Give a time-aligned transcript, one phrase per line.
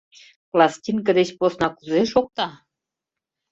[0.51, 2.47] —Пластинке деч посна кузе шокта?